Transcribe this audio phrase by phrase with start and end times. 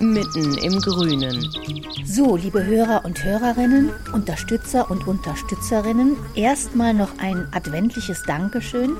[0.00, 1.48] mitten im Grünen.
[2.04, 8.96] So, liebe Hörer und Hörerinnen, Unterstützer und Unterstützerinnen, erstmal noch ein adventliches Dankeschön.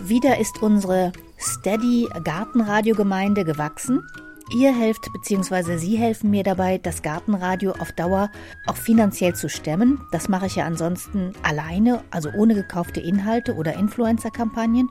[0.00, 4.02] Wieder ist unsere Steady Gartenradiogemeinde gewachsen.
[4.50, 5.76] Ihr helft bzw.
[5.76, 8.30] Sie helfen mir dabei, das Gartenradio auf Dauer
[8.66, 10.00] auch finanziell zu stemmen.
[10.10, 14.90] Das mache ich ja ansonsten alleine, also ohne gekaufte Inhalte oder Influencer-Kampagnen.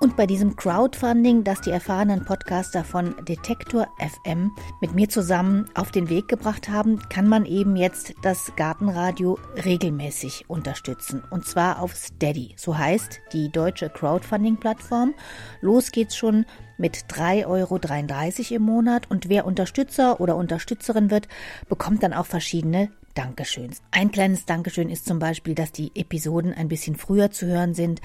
[0.00, 5.90] Und bei diesem Crowdfunding, das die erfahrenen Podcaster von Detektor FM mit mir zusammen auf
[5.90, 11.22] den Weg gebracht haben, kann man eben jetzt das Gartenradio regelmäßig unterstützen.
[11.30, 12.54] Und zwar auf Steady.
[12.56, 15.14] So heißt die deutsche Crowdfunding-Plattform.
[15.60, 16.46] Los geht's schon
[16.80, 19.10] mit 3,33 Euro im Monat.
[19.10, 21.28] Und wer Unterstützer oder Unterstützerin wird,
[21.68, 23.82] bekommt dann auch verschiedene Dankeschöns.
[23.90, 28.00] Ein kleines Dankeschön ist zum Beispiel, dass die Episoden ein bisschen früher zu hören sind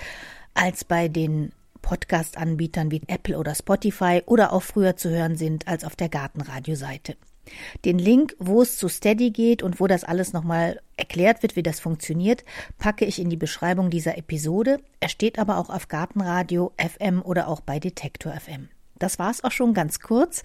[0.53, 1.51] als bei den
[1.81, 7.15] Podcast-Anbietern wie Apple oder Spotify oder auch früher zu hören sind als auf der Gartenradio-Seite.
[7.85, 11.61] Den Link, wo es zu Steady geht und wo das alles nochmal erklärt wird, wie
[11.61, 12.43] das funktioniert,
[12.79, 14.79] packe ich in die Beschreibung dieser Episode.
[14.99, 18.69] Er steht aber auch auf Gartenradio FM oder auch bei Detektor FM.
[18.97, 20.43] Das war's auch schon ganz kurz.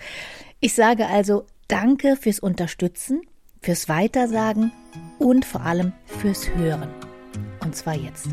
[0.61, 3.23] Ich sage also Danke fürs Unterstützen,
[3.63, 4.73] fürs Weitersagen
[5.21, 6.89] und vor allem fürs Hören.
[7.63, 8.27] Und zwar jetzt.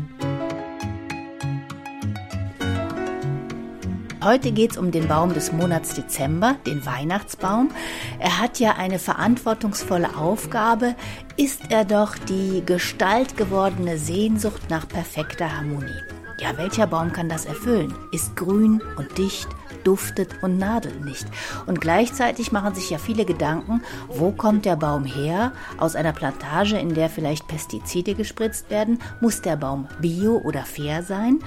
[4.24, 7.70] Heute geht es um den Baum des Monats Dezember, den Weihnachtsbaum.
[8.18, 10.96] Er hat ja eine verantwortungsvolle Aufgabe,
[11.36, 16.02] ist er doch die Gestalt gewordene Sehnsucht nach perfekter Harmonie.
[16.40, 17.94] Ja, welcher Baum kann das erfüllen?
[18.10, 19.48] Ist grün und dicht,
[19.88, 21.26] duftet und nadelt nicht.
[21.64, 25.52] Und gleichzeitig machen sich ja viele Gedanken, wo kommt der Baum her?
[25.78, 28.98] Aus einer Plantage, in der vielleicht Pestizide gespritzt werden?
[29.22, 31.38] Muss der Baum bio oder fair sein?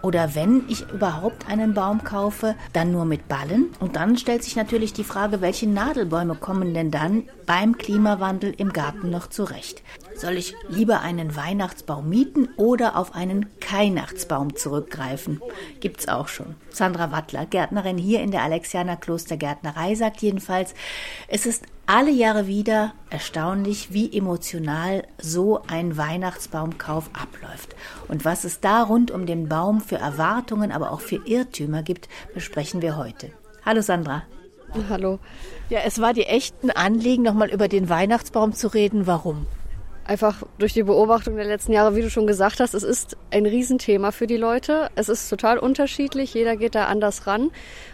[0.00, 3.66] Oder wenn ich überhaupt einen Baum kaufe, dann nur mit Ballen.
[3.80, 8.72] Und dann stellt sich natürlich die Frage, welche Nadelbäume kommen denn dann beim Klimawandel im
[8.72, 9.82] Garten noch zurecht?
[10.20, 15.40] Soll ich lieber einen Weihnachtsbaum mieten oder auf einen Keinachtsbaum zurückgreifen?
[15.80, 16.56] Gibt's auch schon.
[16.68, 20.74] Sandra Wattler, Gärtnerin hier in der Alexianer Klostergärtnerei, sagt jedenfalls,
[21.28, 27.74] es ist alle Jahre wieder erstaunlich, wie emotional so ein Weihnachtsbaumkauf abläuft.
[28.06, 32.10] Und was es da rund um den Baum für Erwartungen, aber auch für Irrtümer gibt,
[32.34, 33.32] besprechen wir heute.
[33.64, 34.24] Hallo Sandra.
[34.90, 35.18] Hallo.
[35.70, 39.06] Ja, es war die echten Anliegen, nochmal über den Weihnachtsbaum zu reden.
[39.06, 39.46] Warum?
[40.10, 43.46] Einfach durch die Beobachtung der letzten Jahre, wie du schon gesagt hast, es ist ein
[43.46, 44.90] Riesenthema für die Leute.
[44.96, 47.52] Es ist total unterschiedlich, jeder geht da anders ran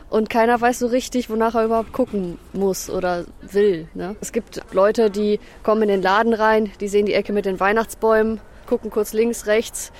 [0.09, 3.89] und keiner weiß so richtig, wonach er überhaupt gucken muss oder will.
[3.93, 4.17] Ne?
[4.23, 7.61] Es gibt Leute, die kommen in den Laden rein, die sehen die Ecke mit den
[7.61, 9.93] Weihnachtsbäumen, gucken kurz links, rechts,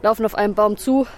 [0.00, 1.08] laufen auf einen Baum zu,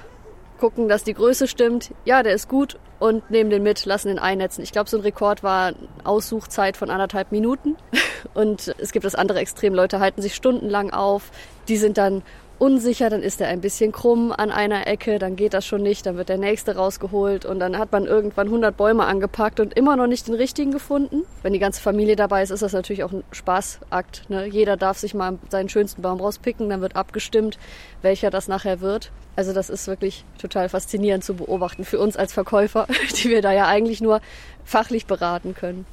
[0.58, 1.92] gucken, dass die Größe stimmt.
[2.06, 4.62] Ja, der ist gut und nehmen den mit, lassen den einnetzen.
[4.62, 5.74] Ich glaube, so ein Rekord war
[6.04, 7.76] Aussuchzeit von anderthalb Minuten.
[8.34, 9.74] Und es gibt das andere Extrem.
[9.74, 11.30] Leute halten sich stundenlang auf.
[11.68, 12.22] Die sind dann
[12.58, 16.06] unsicher, dann ist er ein bisschen krumm an einer Ecke, dann geht das schon nicht,
[16.06, 19.96] dann wird der nächste rausgeholt und dann hat man irgendwann 100 Bäume angepackt und immer
[19.96, 21.22] noch nicht den richtigen gefunden.
[21.42, 24.28] Wenn die ganze Familie dabei ist, ist das natürlich auch ein Spaßakt.
[24.28, 24.47] Ne?
[24.47, 27.58] Jeder darf sich mal seinen schönsten Baum rauspicken, dann wird abgestimmt,
[28.03, 29.10] welcher das nachher wird.
[29.36, 32.86] Also das ist wirklich total faszinierend zu beobachten für uns als Verkäufer,
[33.22, 34.20] die wir da ja eigentlich nur
[34.64, 35.86] fachlich beraten können.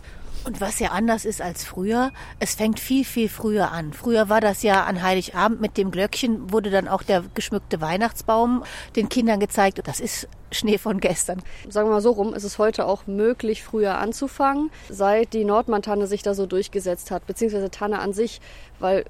[0.46, 3.94] Und was ja anders ist als früher, es fängt viel, viel früher an.
[3.94, 8.64] Früher war das ja an Heiligabend mit dem Glöckchen, wurde dann auch der geschmückte Weihnachtsbaum
[8.96, 9.82] den Kindern gezeigt.
[9.86, 11.42] Das ist Schnee von gestern.
[11.70, 16.08] Sagen wir mal so rum, ist es heute auch möglich, früher anzufangen, seit die Nordmantanne
[16.08, 18.42] sich da so durchgesetzt hat, beziehungsweise Tanne an sich,
[18.80, 19.06] weil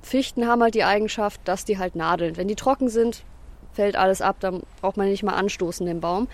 [0.00, 2.36] Fichten haben halt die Eigenschaft, dass die halt nadeln.
[2.36, 3.24] Wenn die trocken sind,
[3.72, 6.28] fällt alles ab, dann braucht man nicht mal anstoßen den Baum.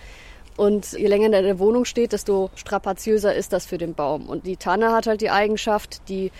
[0.57, 4.29] Und je länger der in der Wohnung steht, desto strapaziöser ist das für den Baum.
[4.29, 6.31] Und die Tanne hat halt die Eigenschaft, die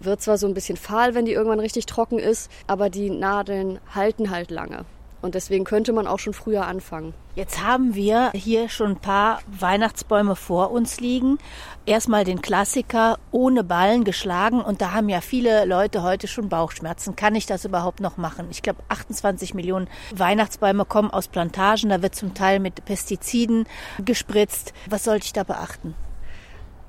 [0.00, 3.78] wird zwar so ein bisschen fahl, wenn die irgendwann richtig trocken ist, aber die Nadeln
[3.94, 4.84] halten halt lange.
[5.22, 7.14] Und deswegen könnte man auch schon früher anfangen.
[7.34, 11.38] Jetzt haben wir hier schon ein paar Weihnachtsbäume vor uns liegen.
[11.86, 17.16] Erstmal den Klassiker ohne Ballen geschlagen und da haben ja viele Leute heute schon Bauchschmerzen.
[17.16, 18.48] Kann ich das überhaupt noch machen?
[18.50, 21.90] Ich glaube, 28 Millionen Weihnachtsbäume kommen aus Plantagen.
[21.90, 23.66] Da wird zum Teil mit Pestiziden
[24.04, 24.72] gespritzt.
[24.88, 25.94] Was sollte ich da beachten?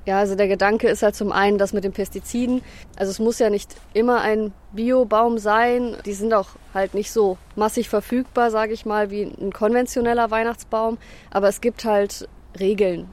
[0.06, 2.64] Ja, also der Gedanke ist halt zum einen das mit den Pestiziden.
[2.96, 5.96] Also es muss ja nicht immer ein Biobaum sein.
[6.06, 10.98] Die sind auch halt nicht so massig verfügbar, sage ich mal, wie ein konventioneller Weihnachtsbaum.
[11.30, 12.28] Aber es gibt halt
[12.60, 13.10] Regeln,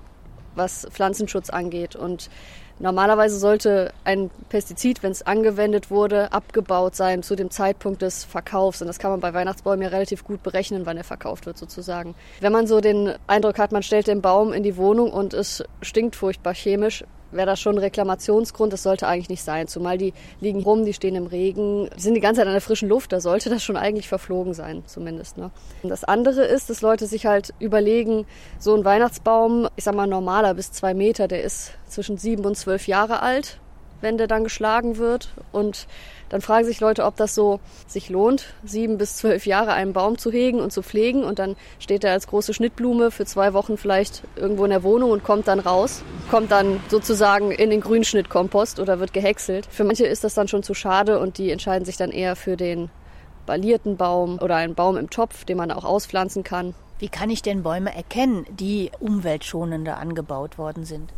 [0.54, 1.94] was Pflanzenschutz angeht.
[1.94, 2.30] Und
[2.80, 8.80] Normalerweise sollte ein Pestizid, wenn es angewendet wurde, abgebaut sein zu dem Zeitpunkt des Verkaufs.
[8.80, 12.14] Und das kann man bei Weihnachtsbäumen ja relativ gut berechnen, wann er verkauft wird sozusagen.
[12.40, 15.64] Wenn man so den Eindruck hat, man stellt den Baum in die Wohnung und es
[15.82, 18.72] stinkt furchtbar chemisch, wäre das schon ein Reklamationsgrund.
[18.72, 19.68] Das sollte eigentlich nicht sein.
[19.68, 22.88] Zumal die liegen rum, die stehen im Regen, sind die ganze Zeit an der frischen
[22.88, 23.12] Luft.
[23.12, 25.38] Da sollte das schon eigentlich verflogen sein, zumindest.
[25.38, 25.50] Ne?
[25.82, 28.26] Und das andere ist, dass Leute sich halt überlegen,
[28.58, 32.56] so ein Weihnachtsbaum, ich sag mal normaler bis zwei Meter, der ist zwischen sieben und
[32.56, 33.58] zwölf Jahre alt,
[34.00, 35.30] wenn der dann geschlagen wird.
[35.52, 35.86] Und
[36.28, 40.18] dann fragen sich Leute, ob das so sich lohnt, sieben bis zwölf Jahre einen Baum
[40.18, 41.24] zu hegen und zu pflegen.
[41.24, 45.10] Und dann steht er als große Schnittblume für zwei Wochen vielleicht irgendwo in der Wohnung
[45.10, 49.66] und kommt dann raus, kommt dann sozusagen in den Grünschnittkompost oder wird gehäckselt.
[49.70, 52.56] Für manche ist das dann schon zu schade und die entscheiden sich dann eher für
[52.56, 52.90] den
[53.46, 56.74] ballierten Baum oder einen Baum im Topf, den man auch auspflanzen kann.
[56.98, 61.12] Wie kann ich denn Bäume erkennen, die umweltschonender angebaut worden sind?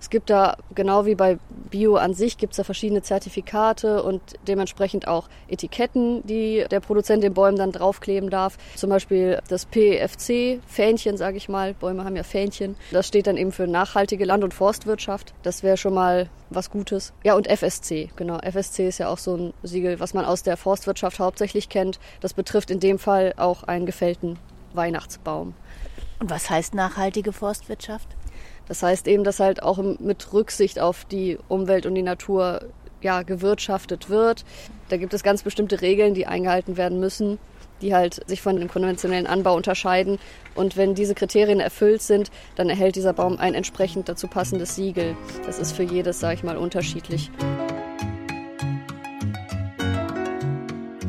[0.00, 1.38] Es gibt da, genau wie bei
[1.70, 7.22] Bio an sich, gibt es da verschiedene Zertifikate und dementsprechend auch Etiketten, die der Produzent
[7.22, 8.56] den Bäumen dann draufkleben darf.
[8.74, 11.74] Zum Beispiel das PFC-Fähnchen, sage ich mal.
[11.74, 12.76] Bäume haben ja Fähnchen.
[12.90, 15.34] Das steht dann eben für nachhaltige Land- und Forstwirtschaft.
[15.42, 17.12] Das wäre schon mal was Gutes.
[17.22, 18.38] Ja, und FSC, genau.
[18.38, 22.00] FSC ist ja auch so ein Siegel, was man aus der Forstwirtschaft hauptsächlich kennt.
[22.20, 24.38] Das betrifft in dem Fall auch einen gefällten
[24.74, 25.54] Weihnachtsbaum.
[26.20, 28.08] Und was heißt nachhaltige Forstwirtschaft?
[28.66, 32.60] Das heißt eben, dass halt auch mit Rücksicht auf die Umwelt und die Natur
[33.00, 34.44] ja, gewirtschaftet wird.
[34.88, 37.38] Da gibt es ganz bestimmte Regeln, die eingehalten werden müssen,
[37.80, 40.18] die halt sich von dem konventionellen Anbau unterscheiden.
[40.54, 45.16] Und wenn diese Kriterien erfüllt sind, dann erhält dieser Baum ein entsprechend dazu passendes Siegel.
[45.46, 47.30] Das ist für jedes, sage ich mal, unterschiedlich.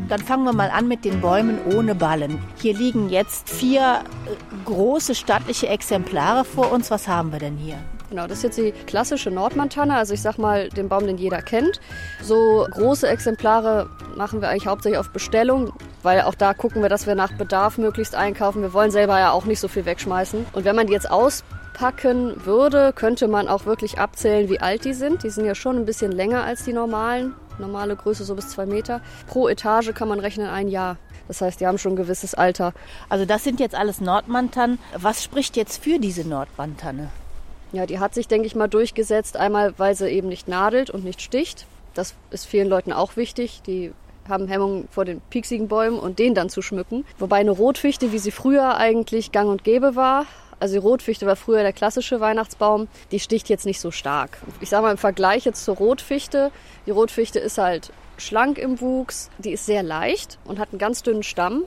[0.09, 2.41] Dann fangen wir mal an mit den Bäumen ohne Ballen.
[2.57, 6.89] Hier liegen jetzt vier äh, große stattliche Exemplare vor uns.
[6.89, 7.77] Was haben wir denn hier?
[8.09, 11.43] Genau, das ist jetzt die klassische Nordmantanne, also ich sag mal den Baum, den jeder
[11.43, 11.79] kennt.
[12.23, 17.05] So große Exemplare machen wir eigentlich hauptsächlich auf Bestellung, weil auch da gucken wir, dass
[17.05, 18.63] wir nach Bedarf möglichst einkaufen.
[18.63, 20.47] Wir wollen selber ja auch nicht so viel wegschmeißen.
[20.53, 24.93] Und wenn man die jetzt auspacken würde, könnte man auch wirklich abzählen, wie alt die
[24.93, 25.21] sind.
[25.21, 28.65] Die sind ja schon ein bisschen länger als die normalen normale Größe so bis zwei
[28.65, 29.01] Meter.
[29.27, 30.97] Pro Etage kann man rechnen ein Jahr.
[31.27, 32.73] Das heißt, die haben schon ein gewisses Alter.
[33.07, 34.79] Also das sind jetzt alles Nordmantannen.
[34.97, 37.09] Was spricht jetzt für diese Nordmantanne?
[37.71, 39.37] Ja, die hat sich, denke ich mal, durchgesetzt.
[39.37, 41.67] Einmal, weil sie eben nicht nadelt und nicht sticht.
[41.93, 43.61] Das ist vielen Leuten auch wichtig.
[43.67, 43.91] Die
[44.27, 47.05] haben Hemmungen vor den pieksigen Bäumen und den dann zu schmücken.
[47.17, 50.25] Wobei eine Rotfichte, wie sie früher eigentlich gang und gäbe war,
[50.59, 52.87] also die Rotfichte war früher der klassische Weihnachtsbaum.
[53.11, 54.37] Die sticht jetzt nicht so stark.
[54.59, 56.51] Ich sage mal im Vergleich jetzt zur Rotfichte.
[56.85, 59.29] Die Rotfichte ist halt schlank im Wuchs.
[59.37, 61.63] Die ist sehr leicht und hat einen ganz dünnen Stamm.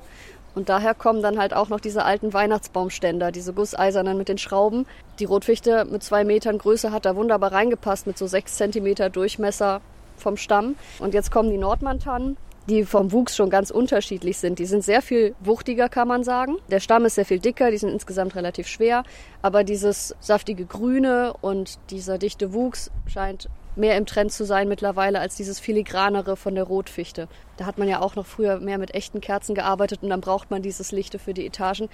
[0.54, 4.86] Und daher kommen dann halt auch noch diese alten Weihnachtsbaumständer, diese gusseisernen mit den Schrauben.
[5.18, 9.80] Die Rotfichte mit zwei Metern Größe hat da wunderbar reingepasst mit so sechs Zentimeter Durchmesser
[10.18, 10.76] vom Stamm.
[10.98, 12.36] Und jetzt kommen die Nordmantannen
[12.68, 14.58] die vom Wuchs schon ganz unterschiedlich sind.
[14.58, 16.56] Die sind sehr viel wuchtiger, kann man sagen.
[16.70, 19.02] Der Stamm ist sehr viel dicker, die sind insgesamt relativ schwer.
[19.42, 25.20] Aber dieses saftige Grüne und dieser dichte Wuchs scheint mehr im Trend zu sein mittlerweile
[25.20, 27.28] als dieses filigranere von der Rotfichte.
[27.56, 30.50] Da hat man ja auch noch früher mehr mit echten Kerzen gearbeitet und dann braucht
[30.50, 31.88] man dieses Lichte für die Etagen.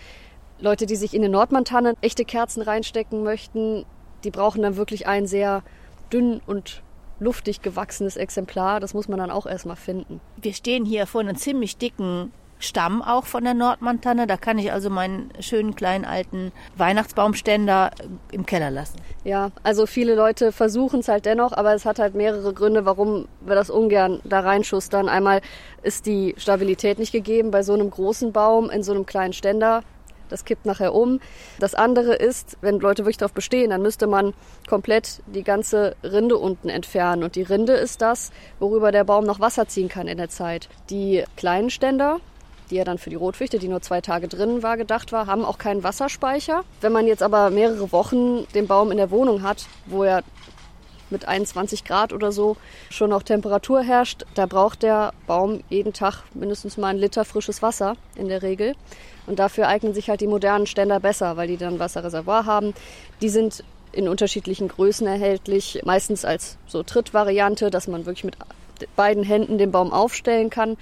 [0.58, 3.84] Leute, die sich in den Nordmantannen echte Kerzen reinstecken möchten,
[4.25, 5.62] die brauchen dann wirklich einen sehr
[6.12, 6.82] dünn und
[7.20, 8.80] luftig gewachsenes Exemplar.
[8.80, 10.20] Das muss man dann auch erstmal finden.
[10.40, 14.26] Wir stehen hier vor einem ziemlich dicken Stamm auch von der Nordmantanne.
[14.26, 17.90] Da kann ich also meinen schönen kleinen alten Weihnachtsbaumständer
[18.32, 18.96] im Keller lassen.
[19.25, 23.28] Ja, also viele Leute versuchen es halt dennoch, aber es hat halt mehrere Gründe, warum
[23.40, 25.08] wir das ungern da reinschustern.
[25.08, 25.40] Einmal
[25.82, 29.82] ist die Stabilität nicht gegeben bei so einem großen Baum in so einem kleinen Ständer.
[30.28, 31.20] Das kippt nachher um.
[31.58, 34.35] Das andere ist, wenn Leute wirklich darauf bestehen, dann müsste man
[34.68, 37.23] komplett die ganze Rinde unten entfernen.
[37.23, 40.68] Und die Rinde ist das, worüber der Baum noch Wasser ziehen kann in der Zeit.
[40.90, 42.18] Die kleinen Ständer,
[42.70, 45.44] die ja dann für die Rotfichte, die nur zwei Tage drin war, gedacht war, haben
[45.44, 46.64] auch keinen Wasserspeicher.
[46.80, 50.23] Wenn man jetzt aber mehrere Wochen den Baum in der Wohnung hat, wo er
[51.10, 52.56] mit 21 Grad oder so
[52.90, 57.62] schon noch Temperatur herrscht, da braucht der Baum jeden Tag mindestens mal einen Liter frisches
[57.62, 58.74] Wasser in der Regel.
[59.26, 62.72] Und dafür eignen sich halt die modernen Ständer besser, weil die dann Wasserreservoir haben.
[63.20, 63.62] Die sind
[63.92, 68.36] in unterschiedlichen Größen erhältlich, meistens als so Trittvariante, dass man wirklich mit
[68.96, 70.76] beiden Händen den Baum aufstellen kann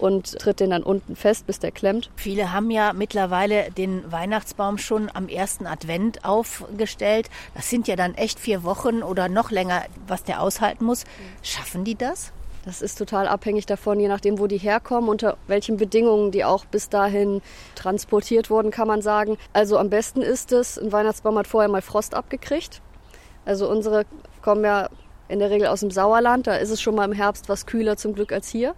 [0.00, 2.10] und tritt den dann unten fest, bis der klemmt.
[2.16, 7.28] Viele haben ja mittlerweile den Weihnachtsbaum schon am ersten Advent aufgestellt.
[7.54, 11.04] Das sind ja dann echt vier Wochen oder noch länger, was der aushalten muss.
[11.42, 12.32] Schaffen die das?
[12.64, 16.66] Das ist total abhängig davon, je nachdem, wo die herkommen, unter welchen Bedingungen die auch
[16.66, 17.40] bis dahin
[17.74, 19.38] transportiert wurden, kann man sagen.
[19.54, 22.82] Also am besten ist es, ein Weihnachtsbaum hat vorher mal Frost abgekriegt.
[23.46, 24.04] Also unsere
[24.42, 24.90] kommen ja
[25.30, 26.46] in der Regel aus dem Sauerland.
[26.46, 28.74] Da ist es schon mal im Herbst was kühler zum Glück als hier.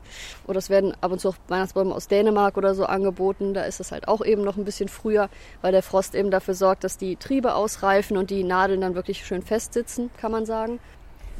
[0.46, 3.54] Oder es werden ab und zu auch Weihnachtsbäume aus Dänemark oder so angeboten.
[3.54, 5.28] Da ist es halt auch eben noch ein bisschen früher,
[5.62, 9.24] weil der Frost eben dafür sorgt, dass die Triebe ausreifen und die Nadeln dann wirklich
[9.24, 10.78] schön festsitzen, kann man sagen.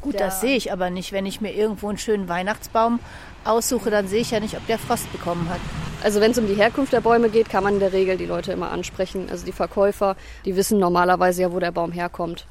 [0.01, 1.13] Gut, das sehe ich aber nicht.
[1.13, 2.99] Wenn ich mir irgendwo einen schönen Weihnachtsbaum
[3.45, 5.61] aussuche, dann sehe ich ja nicht, ob der Frost bekommen hat.
[6.03, 8.27] Also wenn es um die Herkunft der Bäume geht, kann man in der Regel die
[8.27, 9.29] Leute immer ansprechen.
[9.31, 12.47] Also die Verkäufer, die wissen normalerweise ja, wo der Baum herkommt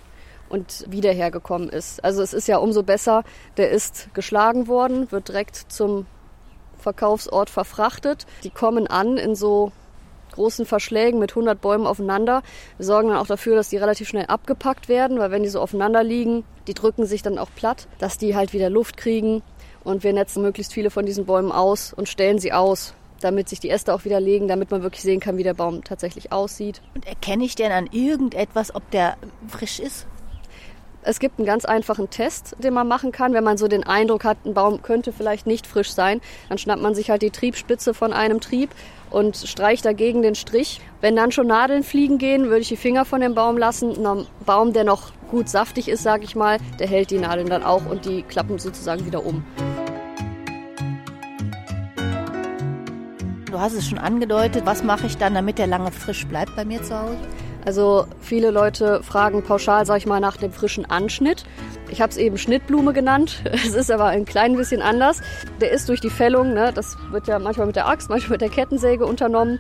[0.52, 2.04] und wieder hergekommen ist.
[2.04, 3.24] Also es ist ja umso besser,
[3.58, 6.06] der ist geschlagen worden, wird direkt zum
[6.78, 8.26] Verkaufsort verfrachtet.
[8.44, 9.72] Die kommen an in so
[10.34, 12.42] großen Verschlägen mit 100 Bäumen aufeinander.
[12.78, 15.60] Wir sorgen dann auch dafür, dass die relativ schnell abgepackt werden, weil wenn die so
[15.60, 19.44] aufeinander liegen, die drücken sich dann auch platt, dass die halt wieder Luft kriegen.
[19.84, 23.60] Und wir netzen möglichst viele von diesen Bäumen aus und stellen sie aus, damit sich
[23.60, 26.82] die Äste auch wieder legen, damit man wirklich sehen kann, wie der Baum tatsächlich aussieht.
[26.96, 29.18] Und erkenne ich denn an irgendetwas, ob der
[29.48, 30.08] frisch ist?
[31.04, 33.34] Es gibt einen ganz einfachen Test, den man machen kann.
[33.34, 36.82] Wenn man so den Eindruck hat, ein Baum könnte vielleicht nicht frisch sein, dann schnappt
[36.82, 38.70] man sich halt die Triebspitze von einem Trieb
[39.10, 40.80] und streicht dagegen den Strich.
[41.02, 44.06] Wenn dann schon Nadeln fliegen gehen, würde ich die Finger von dem Baum lassen.
[44.06, 47.64] Ein Baum, der noch gut saftig ist, sage ich mal, der hält die Nadeln dann
[47.64, 49.44] auch und die klappen sozusagen wieder um.
[53.50, 54.66] Du hast es schon angedeutet.
[54.66, 57.18] Was mache ich dann, damit der lange frisch bleibt bei mir zu Hause?
[57.66, 61.44] Also viele Leute fragen pauschal, sag ich mal, nach dem frischen Anschnitt.
[61.90, 63.44] Ich habe es eben Schnittblume genannt.
[63.54, 65.22] Es ist aber ein klein bisschen anders.
[65.60, 68.42] Der ist durch die Fällung, ne, das wird ja manchmal mit der Axt, manchmal mit
[68.42, 69.60] der Kettensäge unternommen.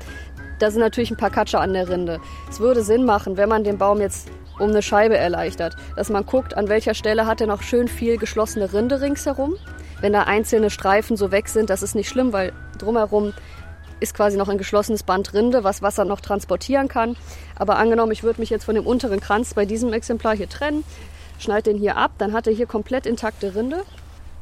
[0.59, 2.19] Da sind natürlich ein paar Katscher an der Rinde.
[2.49, 4.29] Es würde Sinn machen, wenn man den Baum jetzt
[4.59, 8.17] um eine Scheibe erleichtert, dass man guckt, an welcher Stelle hat er noch schön viel
[8.17, 9.55] geschlossene Rinde ringsherum.
[10.01, 13.33] Wenn da einzelne Streifen so weg sind, das ist nicht schlimm, weil drumherum
[14.01, 17.15] ist quasi noch ein geschlossenes Band Rinde, was Wasser noch transportieren kann.
[17.55, 20.83] Aber angenommen, ich würde mich jetzt von dem unteren Kranz bei diesem Exemplar hier trennen,
[21.39, 23.83] schneide den hier ab, dann hat er hier komplett intakte Rinde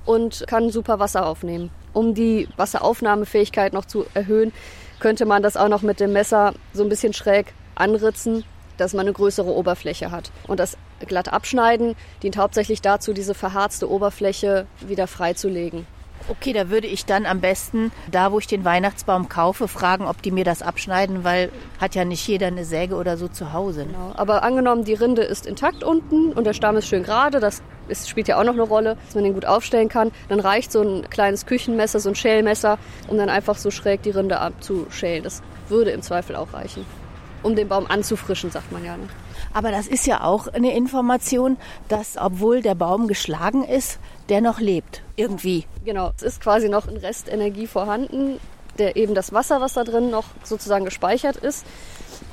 [0.05, 1.69] und kann super Wasser aufnehmen.
[1.93, 4.53] Um die Wasseraufnahmefähigkeit noch zu erhöhen,
[4.99, 8.43] könnte man das auch noch mit dem Messer so ein bisschen schräg anritzen,
[8.77, 10.31] dass man eine größere Oberfläche hat.
[10.47, 15.85] Und das glatt abschneiden dient hauptsächlich dazu, diese verharzte Oberfläche wieder freizulegen.
[16.29, 20.21] Okay, da würde ich dann am besten, da wo ich den Weihnachtsbaum kaufe, fragen, ob
[20.21, 23.85] die mir das abschneiden, weil hat ja nicht jeder eine Säge oder so zu Hause.
[23.85, 24.13] Genau.
[24.15, 28.07] Aber angenommen, die Rinde ist intakt unten und der Stamm ist schön gerade, das ist,
[28.07, 30.83] spielt ja auch noch eine Rolle, dass man den gut aufstellen kann, dann reicht so
[30.83, 35.23] ein kleines Küchenmesser, so ein Schälmesser, um dann einfach so schräg die Rinde abzuschälen.
[35.23, 36.85] Das würde im Zweifel auch reichen,
[37.41, 38.97] um den Baum anzufrischen, sagt man ja.
[38.97, 39.09] Ne?
[39.53, 44.59] Aber das ist ja auch eine Information, dass obwohl der Baum geschlagen ist, der noch
[44.59, 45.01] lebt.
[45.15, 45.65] Irgendwie.
[45.85, 46.11] Genau.
[46.17, 48.39] Es ist quasi noch ein Restenergie vorhanden,
[48.77, 51.65] der eben das Wasser, was da drin noch sozusagen gespeichert ist.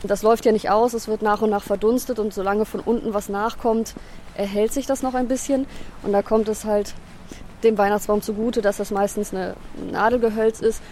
[0.03, 3.15] Das läuft ja nicht aus, es wird nach und nach verdunstet und solange von unten
[3.15, 3.95] was nachkommt,
[4.37, 5.67] erhält sich das noch ein bisschen.
[6.03, 6.95] Und da kommt es halt
[7.63, 9.55] dem Weihnachtsbaum zugute, dass das meistens eine
[9.91, 10.83] Nadelgehölz ist,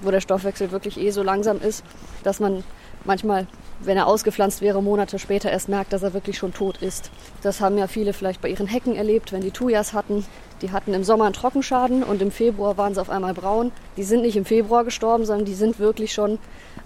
[0.00, 1.84] wo der Stoffwechsel wirklich eh so langsam ist,
[2.22, 2.64] dass man
[3.04, 3.46] manchmal
[3.84, 7.10] wenn er ausgepflanzt wäre, Monate später erst merkt, dass er wirklich schon tot ist.
[7.42, 10.24] Das haben ja viele vielleicht bei ihren Hecken erlebt, wenn die Tujas hatten.
[10.60, 13.72] Die hatten im Sommer einen Trockenschaden und im Februar waren sie auf einmal braun.
[13.96, 16.38] Die sind nicht im Februar gestorben, sondern die sind wirklich schon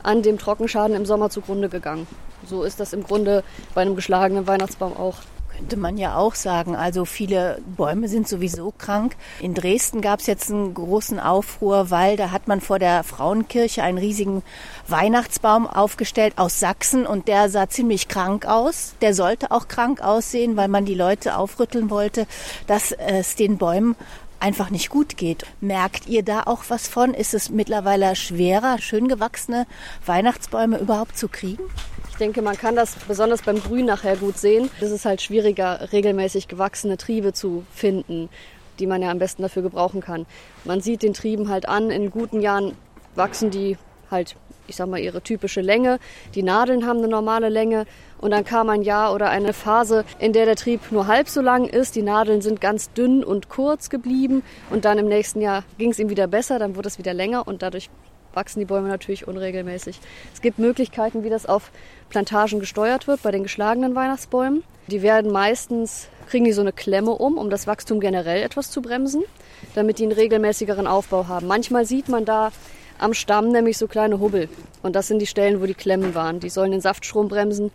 [0.02, 2.06] an dem Trockenschaden im Sommer zugrunde gegangen.
[2.46, 5.16] So ist das im Grunde bei einem geschlagenen Weihnachtsbaum auch.
[5.56, 6.76] Könnte man ja auch sagen.
[6.76, 9.16] Also viele Bäume sind sowieso krank.
[9.40, 13.82] In Dresden gab es jetzt einen großen Aufruhr, weil da hat man vor der Frauenkirche
[13.82, 14.42] einen riesigen
[14.86, 18.94] Weihnachtsbaum aufgestellt aus Sachsen und der sah ziemlich krank aus.
[19.00, 22.26] Der sollte auch krank aussehen, weil man die Leute aufrütteln wollte,
[22.66, 23.96] dass es den Bäumen
[24.40, 25.46] einfach nicht gut geht.
[25.62, 27.14] Merkt ihr da auch was von?
[27.14, 29.66] Ist es mittlerweile schwerer, schön gewachsene
[30.04, 31.62] Weihnachtsbäume überhaupt zu kriegen?
[32.16, 34.70] Ich denke, man kann das besonders beim Grün nachher gut sehen.
[34.80, 38.30] Es ist halt schwieriger, regelmäßig gewachsene Triebe zu finden,
[38.78, 40.24] die man ja am besten dafür gebrauchen kann.
[40.64, 42.72] Man sieht den Trieben halt an, in guten Jahren
[43.16, 43.76] wachsen die
[44.10, 44.34] halt
[44.66, 45.98] ich sag mal, ihre typische Länge.
[46.34, 47.84] Die Nadeln haben eine normale Länge.
[48.18, 51.42] Und dann kam ein Jahr oder eine Phase, in der der Trieb nur halb so
[51.42, 51.96] lang ist.
[51.96, 54.42] Die Nadeln sind ganz dünn und kurz geblieben.
[54.70, 57.46] Und dann im nächsten Jahr ging es ihm wieder besser, dann wurde es wieder länger
[57.46, 57.90] und dadurch
[58.36, 59.98] wachsen die Bäume natürlich unregelmäßig.
[60.32, 61.70] Es gibt Möglichkeiten, wie das auf
[62.08, 64.62] Plantagen gesteuert wird bei den geschlagenen Weihnachtsbäumen.
[64.88, 68.82] Die werden meistens, kriegen die so eine Klemme um, um das Wachstum generell etwas zu
[68.82, 69.24] bremsen,
[69.74, 71.46] damit die einen regelmäßigeren Aufbau haben.
[71.46, 72.52] Manchmal sieht man da
[72.98, 74.48] am Stamm nämlich so kleine Hubbel.
[74.82, 76.40] Und das sind die Stellen, wo die Klemmen waren.
[76.40, 77.70] Die sollen den Saftstrom bremsen,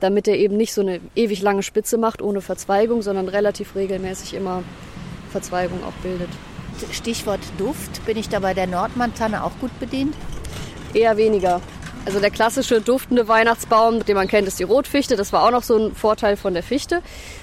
[0.00, 4.34] damit er eben nicht so eine ewig lange Spitze macht ohne Verzweigung, sondern relativ regelmäßig
[4.34, 4.62] immer
[5.30, 6.28] Verzweigung auch bildet.
[6.92, 10.14] Stichwort Duft, bin ich da bei der Nordmantanne auch gut bedient?
[10.92, 11.62] Eher weniger.
[12.06, 15.16] Also der klassische duftende Weihnachtsbaum, den man kennt, ist die Rotfichte.
[15.16, 17.02] Das war auch noch so ein Vorteil von der Fichte.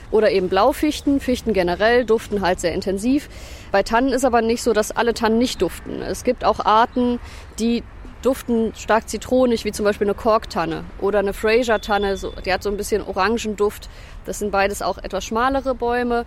[0.10, 1.20] Oder eben Blaufichten.
[1.20, 3.28] Fichten generell duften halt sehr intensiv.
[3.74, 6.02] Bei Tannen ist aber nicht so, dass alle Tannen nicht duften.
[6.02, 7.20] Es gibt auch Arten,
[7.60, 7.84] die
[8.22, 12.18] duften stark zitronig, wie zum Beispiel eine Korktanne oder eine Fraser-Tanne.
[12.46, 13.90] die hat so ein bisschen Orangenduft.
[14.26, 16.26] Das sind beides auch etwas schmalere Bäume,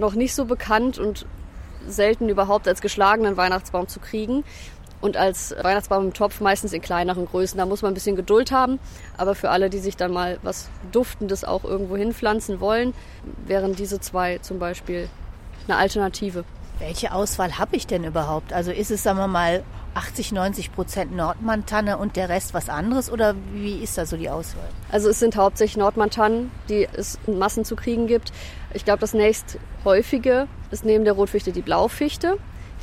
[0.00, 1.24] noch nicht so bekannt und
[1.86, 4.42] selten überhaupt als geschlagenen Weihnachtsbaum zu kriegen
[5.00, 7.58] und als Weihnachtsbaum im Topf meistens in kleineren Größen.
[7.58, 8.78] Da muss man ein bisschen Geduld haben.
[9.16, 12.94] Aber für alle, die sich dann mal was Duftendes auch irgendwo hinpflanzen wollen,
[13.46, 15.08] wären diese zwei zum Beispiel
[15.68, 16.44] eine Alternative.
[16.78, 18.52] Welche Auswahl habe ich denn überhaupt?
[18.52, 23.10] Also ist es, sagen wir mal, 80, 90 Prozent Nordmantanne und der Rest was anderes
[23.10, 24.68] oder wie ist da so die Auswahl?
[24.92, 28.30] Also es sind hauptsächlich Nordmantannen, die es in Massen zu kriegen gibt.
[28.74, 32.36] Ich glaube, das nächst häufige ist neben der Rotfichte die Blaufichte.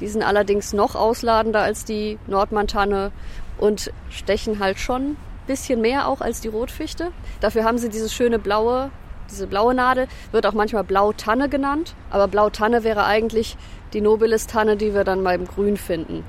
[0.04, 3.14] Die sind allerdings noch ausladender als die Nordmantanne
[3.58, 5.18] und stechen halt schon ein
[5.48, 7.14] bisschen mehr auch als die Rotfichte.
[7.40, 8.92] Dafür haben sie dieses schöne blaue,
[9.32, 11.96] diese blaue Nadel, wird auch manchmal Blautanne genannt.
[12.10, 13.56] Aber Blautanne wäre eigentlich
[13.94, 16.26] die Nobilis-Tanne, die wir dann beim Grün finden.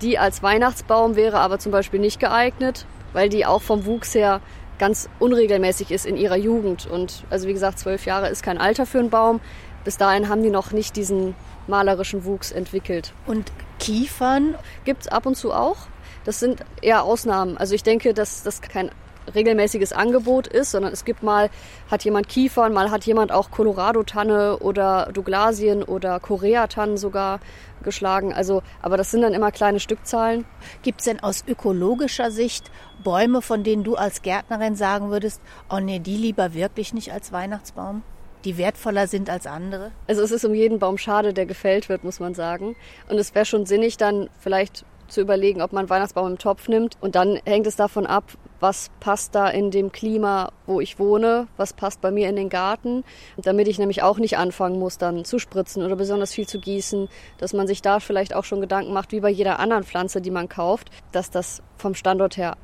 [0.00, 4.40] Die als Weihnachtsbaum wäre aber zum Beispiel nicht geeignet, weil die auch vom Wuchs her
[4.78, 6.86] ganz unregelmäßig ist in ihrer Jugend.
[6.86, 9.40] Und also wie gesagt, zwölf Jahre ist kein Alter für einen Baum.
[9.84, 11.34] Bis dahin haben die noch nicht diesen
[11.68, 13.12] malerischen Wuchs entwickelt.
[13.26, 14.54] Und Kiefern?
[14.84, 15.76] Gibt es ab und zu auch.
[16.24, 17.56] Das sind eher Ausnahmen.
[17.56, 18.90] Also ich denke, dass das kein
[19.34, 21.50] regelmäßiges Angebot ist, sondern es gibt mal,
[21.90, 27.40] hat jemand Kiefern, mal hat jemand auch Colorado-Tanne oder Douglasien oder Korea-Tannen sogar
[27.82, 28.32] geschlagen.
[28.32, 30.44] Also, aber das sind dann immer kleine Stückzahlen.
[30.82, 32.70] Gibt es denn aus ökologischer Sicht
[33.02, 35.40] Bäume, von denen du als Gärtnerin sagen würdest,
[35.70, 38.02] oh nee, die lieber wirklich nicht als Weihnachtsbaum?
[38.44, 39.92] Die wertvoller sind als andere?
[40.06, 42.76] Also es ist um jeden Baum schade, der gefällt wird, muss man sagen.
[43.08, 46.96] Und es wäre schon sinnig, dann vielleicht zu überlegen, ob man Weihnachtsbaum im Topf nimmt.
[47.00, 48.24] Und dann hängt es davon ab,
[48.60, 52.48] was passt da in dem Klima, wo ich wohne, was passt bei mir in den
[52.48, 53.04] Garten,
[53.36, 57.08] damit ich nämlich auch nicht anfangen muss, dann zu spritzen oder besonders viel zu gießen,
[57.38, 60.30] dass man sich da vielleicht auch schon Gedanken macht, wie bei jeder anderen Pflanze, die
[60.30, 62.56] man kauft, dass das vom Standort her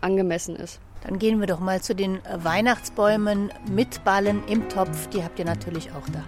[0.00, 0.80] angemessen ist.
[1.04, 5.08] Dann gehen wir doch mal zu den Weihnachtsbäumen mit Ballen im Topf.
[5.08, 6.22] Die habt ihr natürlich auch da.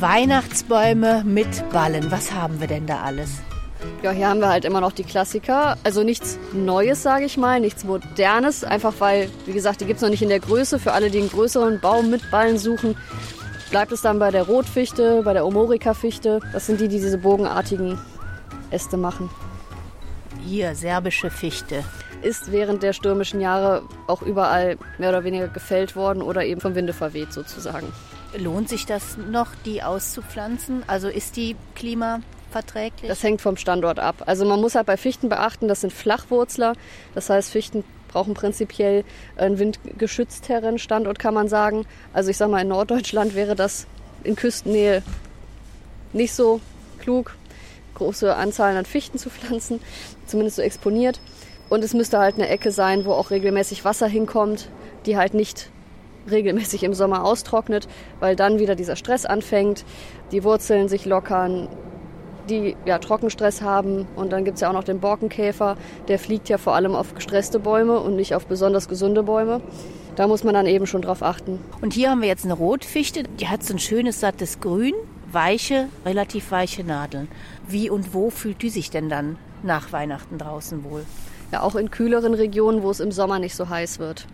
[0.00, 2.10] Weihnachtsbäume mit Ballen.
[2.10, 3.40] Was haben wir denn da alles?
[4.02, 5.76] Ja, hier haben wir halt immer noch die Klassiker.
[5.82, 8.62] Also nichts Neues, sage ich mal, nichts Modernes.
[8.62, 10.78] Einfach weil, wie gesagt, die gibt es noch nicht in der Größe.
[10.78, 12.96] Für alle, die einen größeren Baum mit Ballen suchen,
[13.70, 16.40] bleibt es dann bei der Rotfichte, bei der Omorica-Fichte.
[16.52, 17.98] Das sind die, die diese bogenartigen
[18.70, 19.30] Äste machen.
[20.48, 21.84] Hier, serbische Fichte.
[22.22, 26.74] Ist während der stürmischen Jahre auch überall mehr oder weniger gefällt worden oder eben vom
[26.74, 27.92] Winde verweht sozusagen.
[28.34, 30.84] Lohnt sich das noch, die auszupflanzen?
[30.86, 33.08] Also ist die klimaverträglich?
[33.10, 34.22] Das hängt vom Standort ab.
[34.24, 36.72] Also man muss halt bei Fichten beachten, das sind Flachwurzler.
[37.14, 39.04] Das heißt, Fichten brauchen prinzipiell
[39.36, 41.84] einen windgeschützteren Standort, kann man sagen.
[42.14, 43.86] Also ich sage mal, in Norddeutschland wäre das
[44.24, 45.02] in Küstennähe
[46.14, 46.62] nicht so
[47.00, 47.36] klug,
[47.98, 49.80] große Anzahlen an Fichten zu pflanzen,
[50.26, 51.20] zumindest so exponiert.
[51.68, 54.70] Und es müsste halt eine Ecke sein, wo auch regelmäßig Wasser hinkommt,
[55.06, 55.70] die halt nicht
[56.30, 57.88] regelmäßig im Sommer austrocknet,
[58.20, 59.84] weil dann wieder dieser Stress anfängt,
[60.32, 61.68] die Wurzeln sich lockern,
[62.48, 65.76] die ja Trockenstress haben und dann gibt es ja auch noch den Borkenkäfer,
[66.08, 69.60] der fliegt ja vor allem auf gestresste Bäume und nicht auf besonders gesunde Bäume.
[70.16, 71.60] Da muss man dann eben schon drauf achten.
[71.80, 74.94] Und hier haben wir jetzt eine Rotfichte, die hat so ein schönes sattes Grün,
[75.32, 77.28] weiche, relativ weiche Nadeln.
[77.66, 81.04] Wie und wo fühlt die sich denn dann nach Weihnachten draußen wohl?
[81.52, 84.26] Ja, auch in kühleren Regionen, wo es im Sommer nicht so heiß wird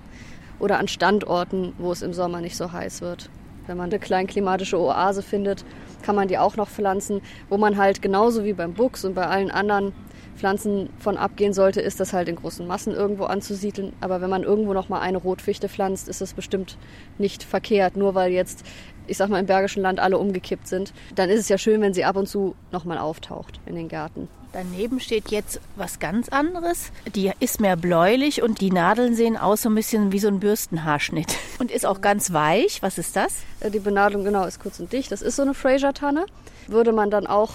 [0.58, 3.28] oder an Standorten, wo es im Sommer nicht so heiß wird.
[3.66, 5.64] Wenn man eine kleinklimatische Oase findet,
[6.02, 9.26] kann man die auch noch pflanzen, wo man halt genauso wie beim Buchs und bei
[9.26, 9.92] allen anderen
[10.36, 13.92] Pflanzen von abgehen sollte, ist das halt in großen Massen irgendwo anzusiedeln.
[14.00, 16.76] Aber wenn man irgendwo noch mal eine Rotfichte pflanzt, ist das bestimmt
[17.18, 17.96] nicht verkehrt.
[17.96, 18.64] Nur weil jetzt,
[19.06, 21.94] ich sag mal, im Bergischen Land alle umgekippt sind, dann ist es ja schön, wenn
[21.94, 24.28] sie ab und zu noch mal auftaucht in den Gärten.
[24.52, 26.92] Daneben steht jetzt was ganz anderes.
[27.16, 30.38] Die ist mehr bläulich und die Nadeln sehen aus so ein bisschen wie so ein
[30.38, 31.36] Bürstenhaarschnitt.
[31.58, 32.80] Und ist auch ganz weich.
[32.80, 33.38] Was ist das?
[33.58, 35.10] Äh, Die Benadelung, genau, ist kurz und dicht.
[35.10, 36.26] Das ist so eine Fraser-Tanne.
[36.68, 37.50] Würde man dann auch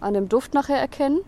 [0.00, 1.20] an dem Duft nachher erkennen.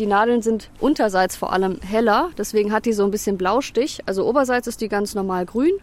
[0.00, 4.00] Die Nadeln sind unterseits vor allem heller, deswegen hat die so ein bisschen Blaustich.
[4.06, 5.74] Also oberseits ist die ganz normal grün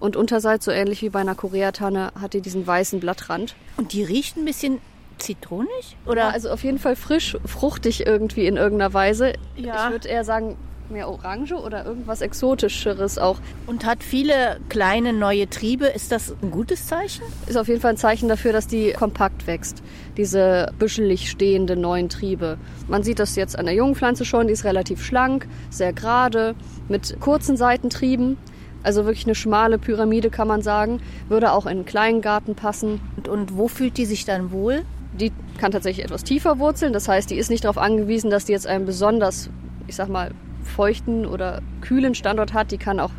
[0.00, 3.56] und unterseits, so ähnlich wie bei einer Koreatanne, hat die diesen weißen Blattrand.
[3.78, 4.82] Und die riecht ein bisschen
[5.16, 5.96] zitronig?
[6.04, 6.34] Oder Oder?
[6.34, 9.32] also auf jeden Fall frisch, fruchtig irgendwie in irgendeiner Weise.
[9.56, 9.86] Ja.
[9.86, 10.58] Ich würde eher sagen,
[10.90, 13.38] mehr Orange oder irgendwas Exotischeres auch.
[13.66, 15.86] Und hat viele kleine neue Triebe.
[15.86, 17.22] Ist das ein gutes Zeichen?
[17.46, 19.82] Ist auf jeden Fall ein Zeichen dafür, dass die kompakt wächst.
[20.16, 22.58] Diese büschelig stehenden neuen Triebe.
[22.88, 26.54] Man sieht das jetzt an der jungen Pflanze schon, die ist relativ schlank, sehr gerade,
[26.88, 28.36] mit kurzen Seitentrieben.
[28.82, 31.00] Also wirklich eine schmale Pyramide kann man sagen.
[31.28, 33.00] Würde auch in einen kleinen Garten passen.
[33.16, 34.82] Und, und wo fühlt die sich dann wohl?
[35.18, 36.92] Die kann tatsächlich etwas tiefer wurzeln.
[36.92, 39.48] Das heißt, die ist nicht darauf angewiesen, dass die jetzt einen besonders,
[39.86, 40.32] ich sag mal,
[40.64, 42.70] feuchten oder kühlen Standort hat.
[42.70, 43.12] Die kann auch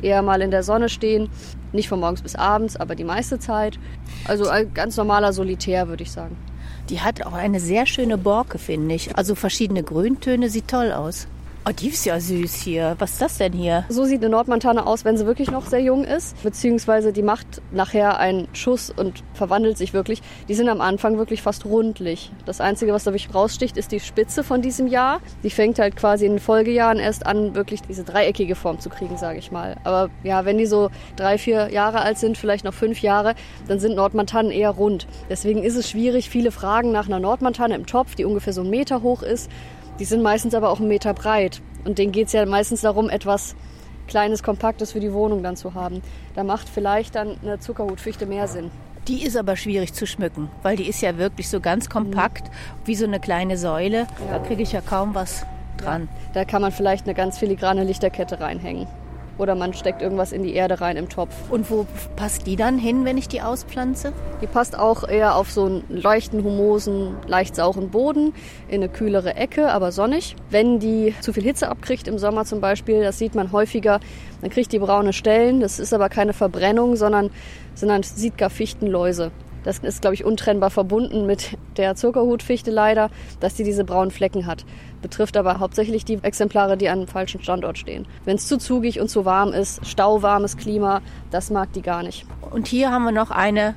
[0.00, 1.28] eher mal in der Sonne stehen.
[1.72, 3.78] Nicht von morgens bis abends, aber die meiste Zeit.
[4.26, 6.36] Also ein ganz normaler Solitär, würde ich sagen.
[6.90, 9.16] Die hat auch eine sehr schöne Borke, finde ich.
[9.16, 11.28] Also verschiedene Grüntöne, sieht toll aus.
[11.64, 12.96] Oh, die ist ja süß hier.
[12.98, 13.84] Was ist das denn hier?
[13.88, 16.42] So sieht eine Nordmontane aus, wenn sie wirklich noch sehr jung ist.
[16.42, 20.22] Beziehungsweise die macht nachher einen Schuss und verwandelt sich wirklich.
[20.48, 22.32] Die sind am Anfang wirklich fast rundlich.
[22.46, 25.20] Das Einzige, was da wirklich raussticht, ist die Spitze von diesem Jahr.
[25.44, 29.16] Die fängt halt quasi in den Folgejahren erst an, wirklich diese dreieckige Form zu kriegen,
[29.16, 29.76] sage ich mal.
[29.84, 33.36] Aber ja, wenn die so drei, vier Jahre alt sind, vielleicht noch fünf Jahre,
[33.68, 35.06] dann sind Nordmontanen eher rund.
[35.30, 36.28] Deswegen ist es schwierig.
[36.28, 39.48] Viele fragen nach einer Nordmontane im Topf, die ungefähr so einen Meter hoch ist.
[39.98, 41.60] Die sind meistens aber auch einen Meter breit.
[41.84, 43.54] Und denen geht es ja meistens darum, etwas
[44.08, 46.02] Kleines, Kompaktes für die Wohnung dann zu haben.
[46.34, 48.70] Da macht vielleicht dann eine Zuckerhutfichte mehr Sinn.
[49.08, 52.50] Die ist aber schwierig zu schmücken, weil die ist ja wirklich so ganz kompakt,
[52.84, 54.06] wie so eine kleine Säule.
[54.30, 55.44] Da kriege ich ja kaum was
[55.76, 56.08] dran.
[56.34, 58.86] Da kann man vielleicht eine ganz filigrane Lichterkette reinhängen.
[59.38, 61.34] Oder man steckt irgendwas in die Erde rein im Topf.
[61.50, 64.12] Und wo passt die dann hin, wenn ich die auspflanze?
[64.40, 68.34] Die passt auch eher auf so einen leichten, humosen, leicht sauren Boden,
[68.68, 70.36] in eine kühlere Ecke, aber sonnig.
[70.50, 74.00] Wenn die zu viel Hitze abkriegt, im Sommer zum Beispiel, das sieht man häufiger,
[74.40, 75.60] dann kriegt die braune Stellen.
[75.60, 77.30] Das ist aber keine Verbrennung, sondern
[77.74, 79.30] sind dann Sitka-Fichtenläuse.
[79.64, 84.46] Das ist, glaube ich, untrennbar verbunden mit der Zuckerhutfichte leider, dass die diese braunen Flecken
[84.46, 84.64] hat.
[85.00, 88.06] Betrifft aber hauptsächlich die Exemplare, die an einem falschen Standort stehen.
[88.24, 92.26] Wenn es zu zugig und zu warm ist, stauwarmes Klima, das mag die gar nicht.
[92.50, 93.74] Und hier haben wir noch eine,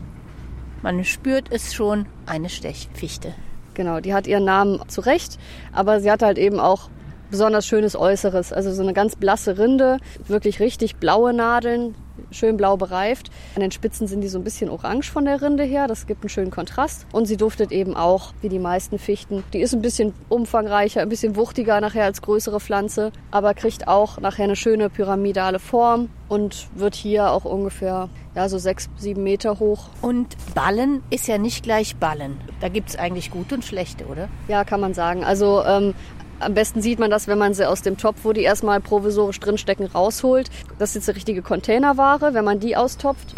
[0.82, 3.34] man spürt es schon, eine Stechfichte.
[3.74, 5.38] Genau, die hat ihren Namen zu Recht,
[5.74, 6.90] aber sie hat halt eben auch
[7.30, 8.54] besonders schönes Äußeres.
[8.54, 11.96] Also so eine ganz blasse Rinde, wirklich richtig blaue Nadeln,
[12.32, 13.30] schön blau bereift.
[13.56, 15.88] An den Spitzen sind die so ein bisschen orange von der Rinde her.
[15.88, 17.06] Das gibt einen schönen Kontrast.
[17.12, 19.44] Und sie duftet eben auch wie die meisten Fichten.
[19.54, 24.20] Die ist ein bisschen umfangreicher, ein bisschen wuchtiger nachher als größere Pflanze, aber kriegt auch
[24.20, 29.60] nachher eine schöne pyramidale Form und wird hier auch ungefähr ja, so sechs, sieben Meter
[29.60, 29.90] hoch.
[30.02, 32.38] Und Ballen ist ja nicht gleich Ballen.
[32.60, 34.28] Da gibt es eigentlich gute und schlechte, oder?
[34.48, 35.24] Ja, kann man sagen.
[35.24, 35.94] Also ähm,
[36.40, 39.40] am besten sieht man das, wenn man sie aus dem Topf, wo die erstmal provisorisch
[39.40, 40.50] drinstecken, rausholt.
[40.80, 42.34] Das ist jetzt eine richtige Containerware.
[42.34, 43.36] Wenn man die austopft,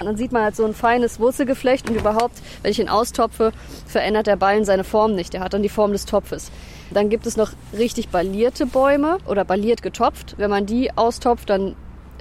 [0.00, 3.52] dann sieht man halt so ein feines Wurzelgeflecht und überhaupt, wenn ich ihn austopfe,
[3.86, 5.32] verändert der Ballen seine Form nicht.
[5.32, 6.50] Der hat dann die Form des Topfes.
[6.90, 10.34] Dann gibt es noch richtig ballierte Bäume oder balliert getopft.
[10.38, 11.74] Wenn man die austopft, dann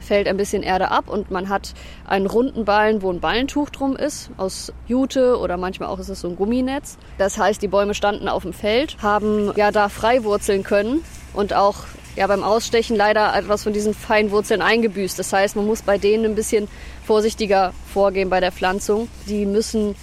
[0.05, 1.73] fällt ein bisschen Erde ab und man hat
[2.05, 6.21] einen runden Ballen, wo ein Ballentuch drum ist, aus Jute oder manchmal auch ist es
[6.21, 6.97] so ein Gumminetz.
[7.17, 11.53] Das heißt, die Bäume standen auf dem Feld, haben ja da frei wurzeln können und
[11.53, 11.75] auch
[12.15, 15.19] ja beim Ausstechen leider etwas von diesen feinen Wurzeln eingebüßt.
[15.19, 16.67] Das heißt, man muss bei denen ein bisschen
[17.05, 19.09] vorsichtiger vorgehen bei der Pflanzung.
[19.27, 19.95] Die müssen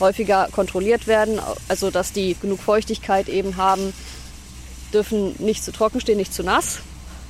[0.00, 3.92] häufiger kontrolliert werden, also dass die genug Feuchtigkeit eben haben,
[4.92, 6.80] dürfen nicht zu trocken stehen, nicht zu nass,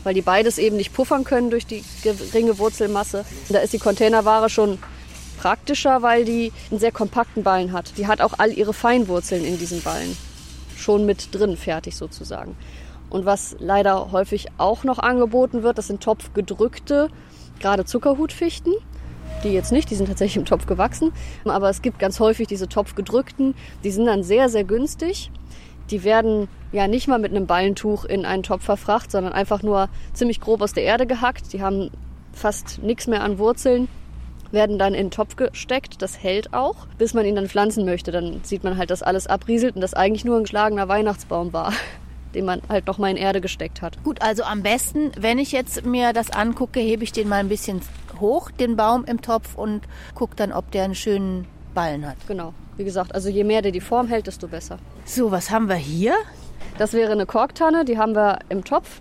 [0.09, 3.27] weil die beides eben nicht puffern können durch die geringe Wurzelmasse.
[3.51, 4.79] Da ist die Containerware schon
[5.39, 7.93] praktischer, weil die einen sehr kompakten Ballen hat.
[7.99, 10.17] Die hat auch all ihre Feinwurzeln in diesen Ballen
[10.79, 12.57] schon mit drin, fertig sozusagen.
[13.11, 17.11] Und was leider häufig auch noch angeboten wird, das sind topfgedrückte,
[17.61, 18.73] gerade Zuckerhutfichten.
[19.45, 21.13] Die jetzt nicht, die sind tatsächlich im Topf gewachsen.
[21.45, 25.31] Aber es gibt ganz häufig diese topfgedrückten, die sind dann sehr, sehr günstig.
[25.91, 29.89] Die werden ja nicht mal mit einem Ballentuch in einen Topf verfracht, sondern einfach nur
[30.13, 31.53] ziemlich grob aus der Erde gehackt.
[31.53, 31.91] Die haben
[32.33, 33.89] fast nichts mehr an Wurzeln,
[34.51, 36.03] werden dann in den Topf gesteckt.
[36.03, 38.13] Das hält auch, bis man ihn dann pflanzen möchte.
[38.13, 41.73] Dann sieht man halt, dass alles abrieselt und das eigentlich nur ein geschlagener Weihnachtsbaum war
[42.35, 44.03] den man halt noch mal in Erde gesteckt hat.
[44.05, 47.49] Gut, also am besten, wenn ich jetzt mir das angucke, hebe ich den mal ein
[47.49, 47.81] bisschen
[48.21, 49.83] hoch, den Baum im Topf und
[50.15, 51.47] gucke dann, ob der einen schönen
[51.79, 52.17] Ballen hat.
[52.27, 52.55] Genau.
[52.77, 54.79] Wie gesagt, also je mehr der die Form hält, desto besser.
[55.05, 56.13] So, was haben wir hier?
[56.77, 59.01] Das wäre eine Korktanne, die haben wir im Topf,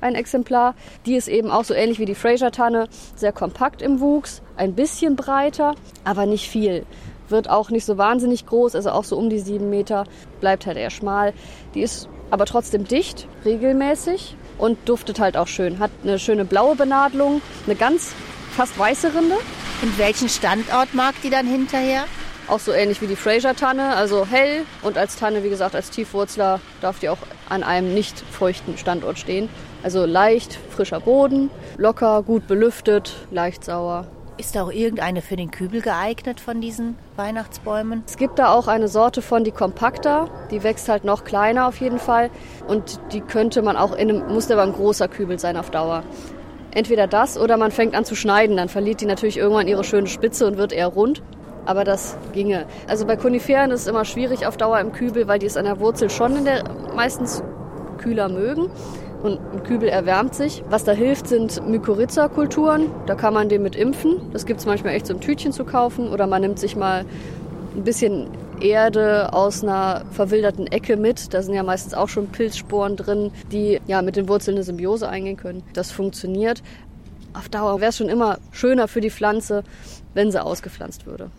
[0.00, 0.74] ein Exemplar.
[1.04, 5.16] Die ist eben auch so ähnlich wie die Fraser-Tanne, sehr kompakt im Wuchs, ein bisschen
[5.16, 6.86] breiter, aber nicht viel.
[7.28, 10.04] Wird auch nicht so wahnsinnig groß, also auch so um die sieben Meter,
[10.40, 11.34] bleibt halt eher schmal.
[11.74, 15.78] Die ist aber trotzdem dicht, regelmäßig und duftet halt auch schön.
[15.78, 18.14] Hat eine schöne blaue Benadelung, eine ganz
[18.54, 19.36] fast weiße Rinde.
[19.82, 22.04] Und welchen Standort mag die dann hinterher?
[22.46, 26.60] Auch so ähnlich wie die Fraser-Tanne, also hell und als Tanne, wie gesagt, als Tiefwurzler
[26.82, 29.48] darf die auch an einem nicht feuchten Standort stehen.
[29.82, 34.06] Also leicht, frischer Boden, locker, gut belüftet, leicht sauer.
[34.36, 38.02] Ist da auch irgendeine für den Kübel geeignet von diesen Weihnachtsbäumen?
[38.06, 41.80] Es gibt da auch eine Sorte von, die kompakter, die wächst halt noch kleiner auf
[41.80, 42.30] jeden Fall
[42.66, 46.02] und die könnte man auch in einem, muss aber ein großer Kübel sein auf Dauer.
[46.74, 50.08] Entweder das oder man fängt an zu schneiden, dann verliert die natürlich irgendwann ihre schöne
[50.08, 51.22] Spitze und wird eher rund
[51.66, 52.66] aber das ginge.
[52.88, 55.64] Also bei Koniferen ist es immer schwierig auf Dauer im Kübel, weil die es an
[55.64, 57.42] der Wurzel schon der meistens
[57.98, 58.70] kühler mögen.
[59.22, 60.62] Und ein Kübel erwärmt sich.
[60.68, 62.90] Was da hilft, sind Mykorrhiza-Kulturen.
[63.06, 64.20] Da kann man den mit impfen.
[64.34, 66.12] Das gibt es manchmal echt so ein Tütchen zu kaufen.
[66.12, 67.06] Oder man nimmt sich mal
[67.74, 68.28] ein bisschen
[68.60, 71.34] Erde aus einer verwilderten Ecke mit.
[71.34, 75.08] Da sind ja meistens auch schon Pilzsporen drin, die ja mit den Wurzeln eine Symbiose
[75.08, 75.62] eingehen können.
[75.72, 76.62] Das funktioniert.
[77.32, 79.64] Auf Dauer wäre es schon immer schöner für die Pflanze,
[80.14, 81.30] wenn sie ausgepflanzt würde.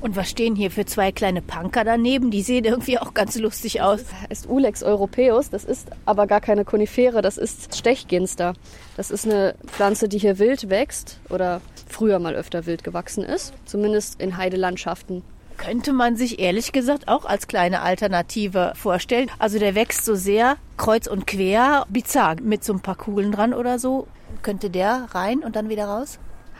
[0.00, 2.32] Und was stehen hier für zwei kleine Punker daneben?
[2.32, 4.02] Die sehen irgendwie auch ganz lustig aus.
[4.02, 5.50] Das heißt Ulex europaeus.
[5.50, 8.54] Das ist aber gar keine Konifere, das ist Stechginster.
[8.96, 13.52] Das ist eine Pflanze, die hier wild wächst oder früher mal öfter wild gewachsen ist.
[13.64, 15.22] Zumindest in Heidelandschaften.
[15.62, 19.30] Könnte man sich ehrlich gesagt auch als kleine Alternative vorstellen.
[19.38, 23.54] Also der wächst so sehr kreuz und quer, bizarr, mit so ein paar Kugeln dran
[23.54, 24.08] oder so.
[24.42, 26.18] Könnte der rein und dann wieder raus?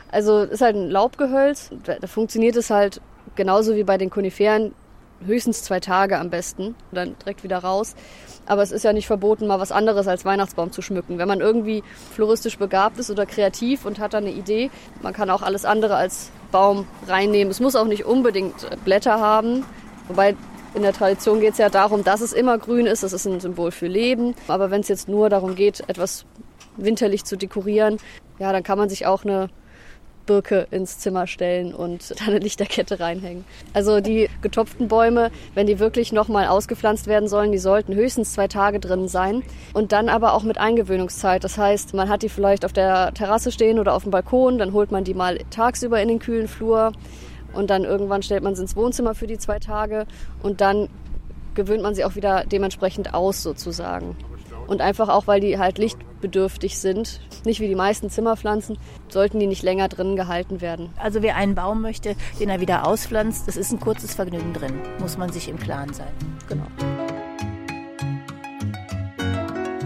[0.09, 1.71] Also ist halt ein Laubgehölz.
[1.83, 3.01] Da funktioniert es halt
[3.35, 4.73] genauso wie bei den Koniferen
[5.25, 7.95] höchstens zwei Tage am besten, dann direkt wieder raus.
[8.45, 11.17] Aber es ist ja nicht verboten, mal was anderes als Weihnachtsbaum zu schmücken.
[11.17, 15.29] Wenn man irgendwie floristisch begabt ist oder kreativ und hat da eine Idee, man kann
[15.29, 17.51] auch alles andere als Baum reinnehmen.
[17.51, 19.65] Es muss auch nicht unbedingt Blätter haben,
[20.07, 20.37] wobei
[20.73, 23.03] in der Tradition geht es ja darum, dass es immer grün ist.
[23.03, 24.35] Das ist ein Symbol für Leben.
[24.47, 26.25] Aber wenn es jetzt nur darum geht, etwas
[26.77, 27.97] winterlich zu dekorieren,
[28.39, 29.49] ja, dann kann man sich auch eine
[30.25, 33.45] Birke ins Zimmer stellen und da eine Lichterkette reinhängen.
[33.73, 38.47] Also die getopften Bäume, wenn die wirklich nochmal ausgepflanzt werden sollen, die sollten höchstens zwei
[38.47, 41.43] Tage drin sein und dann aber auch mit Eingewöhnungszeit.
[41.43, 44.73] Das heißt, man hat die vielleicht auf der Terrasse stehen oder auf dem Balkon, dann
[44.73, 46.93] holt man die mal tagsüber in den kühlen Flur
[47.53, 50.05] und dann irgendwann stellt man sie ins Wohnzimmer für die zwei Tage
[50.41, 50.89] und dann
[51.55, 54.15] gewöhnt man sie auch wieder dementsprechend aus sozusagen.
[54.73, 59.45] Und einfach auch, weil die halt lichtbedürftig sind, nicht wie die meisten Zimmerpflanzen, sollten die
[59.45, 60.89] nicht länger drin gehalten werden.
[60.97, 64.73] Also wer einen Baum möchte, den er wieder auspflanzt, das ist ein kurzes Vergnügen drin,
[64.99, 66.07] muss man sich im Klaren sein.
[66.49, 66.65] Genau.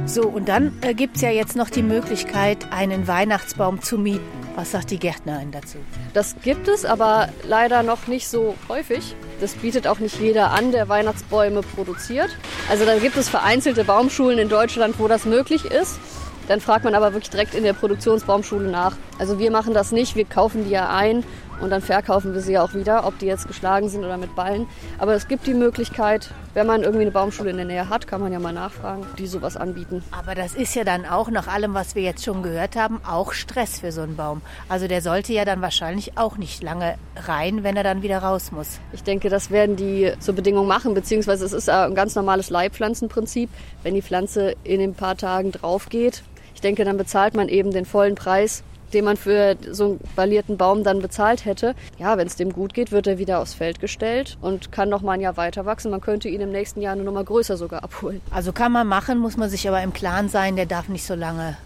[0.05, 4.36] So, und dann äh, gibt es ja jetzt noch die Möglichkeit, einen Weihnachtsbaum zu mieten.
[4.57, 5.77] Was sagt die Gärtnerin dazu?
[6.15, 9.15] Das gibt es, aber leider noch nicht so häufig.
[9.39, 12.35] Das bietet auch nicht jeder an, der Weihnachtsbäume produziert.
[12.67, 15.99] Also dann gibt es vereinzelte Baumschulen in Deutschland, wo das möglich ist.
[16.47, 18.95] Dann fragt man aber wirklich direkt in der Produktionsbaumschule nach.
[19.19, 21.23] Also wir machen das nicht, wir kaufen die ja ein
[21.59, 24.35] und dann verkaufen wir sie ja auch wieder, ob die jetzt geschlagen sind oder mit
[24.35, 24.67] Ballen.
[24.99, 28.21] Aber es gibt die Möglichkeit, wenn man irgendwie eine Baumschule in der Nähe hat, kann
[28.21, 30.03] man ja mal nachfragen, die sowas anbieten.
[30.11, 33.33] Aber das ist ja dann auch nach allem, was wir jetzt schon gehört haben, auch
[33.33, 34.41] Stress für so einen Baum.
[34.69, 38.51] Also der sollte ja dann wahrscheinlich auch nicht lange rein, wenn er dann wieder raus
[38.51, 38.79] muss.
[38.93, 43.49] Ich denke, das werden die zur Bedingung machen, beziehungsweise es ist ein ganz normales Leihpflanzenprinzip.
[43.83, 46.23] Wenn die Pflanze in ein paar Tagen drauf geht,
[46.57, 50.57] ich denke, dann bezahlt man eben den vollen Preis, den man für so einen ballierten
[50.57, 51.75] Baum dann bezahlt hätte.
[51.99, 55.03] Ja, wenn es dem gut geht, wird er wieder aufs Feld gestellt und kann noch
[55.03, 55.91] mal ein Jahr weiter wachsen.
[55.91, 58.21] Man könnte ihn im nächsten Jahr eine Nummer größer sogar abholen.
[58.31, 61.13] Also kann man machen, muss man sich aber im Klaren sein, der darf nicht so
[61.13, 61.57] lange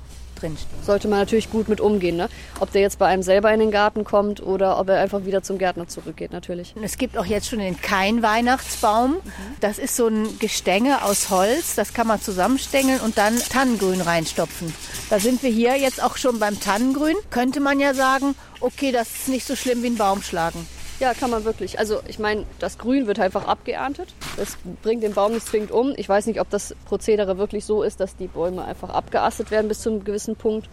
[0.42, 0.84] drinstehen.
[0.84, 2.18] Sollte man natürlich gut mit umgehen.
[2.18, 2.30] Ne?
[2.60, 5.44] Ob der jetzt bei einem selber in den Garten kommt oder ob er einfach wieder
[5.44, 6.74] zum Gärtner zurückgeht, natürlich.
[6.82, 9.18] Es gibt auch jetzt schon den Kein-Weihnachtsbaum.
[9.60, 11.76] Das ist so ein Gestänge aus Holz.
[11.76, 14.74] Das kann man zusammenstängeln und dann Tannengrün reinstopfen.
[15.10, 17.16] Da sind wir hier jetzt auch schon beim Tannengrün.
[17.30, 20.66] Könnte man ja sagen, okay, das ist nicht so schlimm wie ein Baum schlagen.
[21.02, 21.80] Ja, kann man wirklich.
[21.80, 24.14] Also ich meine, das Grün wird einfach abgeerntet.
[24.38, 25.94] Das bringt den Baum nicht zwingend um.
[25.98, 29.68] Ich weiß nicht, ob das Prozedere wirklich so ist, dass die Bäume einfach abgeastet werden
[29.68, 30.70] bis zu einem gewissen Punkt.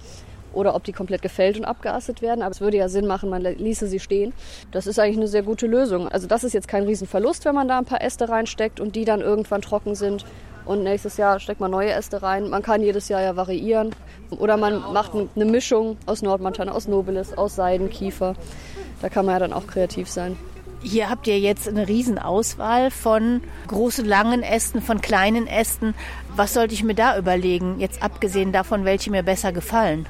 [0.53, 2.43] oder ob die komplett gefällt und abgeastet werden.
[2.43, 4.35] Aber es würde ja Sinn machen, man ließe sie stehen.
[4.71, 6.09] Das ist eigentlich eine sehr gute Lösung.
[6.09, 9.05] Also das ist jetzt kein Riesenverlust, wenn man da ein paar Äste reinsteckt und die
[9.07, 10.27] dann irgendwann trocken sind.
[10.65, 12.51] Und nächstes Jahr steckt man neue Äste rein.
[12.51, 13.95] Man kann jedes Jahr ja variieren.
[14.31, 18.35] Oder man macht eine Mischung aus Nordmontana, aus Nobilis, aus Seidenkiefer.
[19.01, 20.37] Da kann man ja dann auch kreativ sein.
[20.83, 25.95] Hier habt ihr jetzt eine Riesenauswahl von großen, langen Ästen, von kleinen Ästen.
[26.37, 30.07] Was sollte ich mir da überlegen, jetzt abgesehen davon, welche mir besser gefallen?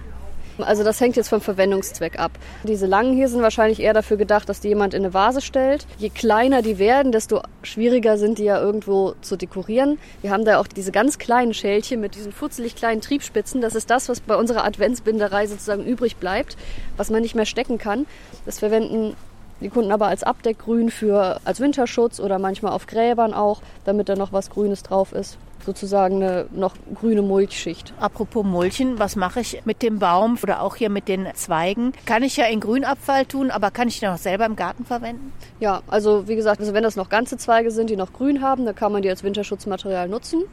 [0.64, 2.33] Also das hängt jetzt vom Verwendungszweck ab.
[2.64, 5.87] Diese langen hier sind wahrscheinlich eher dafür gedacht, dass die jemand in eine Vase stellt.
[5.99, 9.99] Je kleiner die werden, desto schwieriger sind die ja irgendwo zu dekorieren.
[10.23, 13.61] Wir haben da auch diese ganz kleinen Schälchen mit diesen futzelig kleinen Triebspitzen.
[13.61, 16.57] Das ist das, was bei unserer Adventsbinderei sozusagen übrig bleibt,
[16.97, 18.07] was man nicht mehr stecken kann.
[18.44, 19.14] Das verwenden
[19.61, 24.14] die Kunden aber als Abdeckgrün für als Winterschutz oder manchmal auf Gräbern auch, damit da
[24.14, 25.37] noch was Grünes drauf ist.
[25.68, 27.92] Sozusagen eine noch grüne Mulchschicht.
[28.00, 31.92] Apropos Mulchen, was mache ich mit dem Baum oder auch hier mit den Zweigen?
[32.07, 35.31] Kann ich ja in Grünabfall tun, aber kann ich den auch selber im Garten verwenden?
[35.61, 38.64] Ja, also wie gesagt, also wenn das noch ganze Zweige sind, die noch grün haben,
[38.64, 40.44] dann kann man die als Winterschutzmaterial nutzen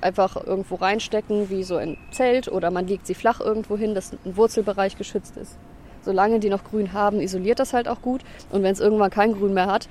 [0.00, 4.12] einfach irgendwo reinstecken, wie so ein Zelt, oder man legt sie flach irgendwo hin, dass
[4.12, 5.56] ein Wurzelbereich geschützt ist
[6.02, 8.22] solange die noch grün haben, isoliert das halt auch gut.
[8.50, 9.88] Und wenn es irgendwann kein Grün mehr hat,